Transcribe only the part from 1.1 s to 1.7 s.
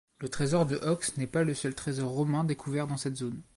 n'est pas le